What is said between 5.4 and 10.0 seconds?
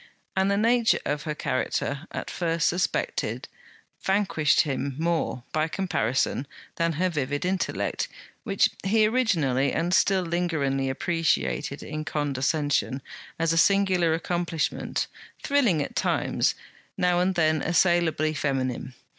by comparison, than her vivid intellect, which he originally, and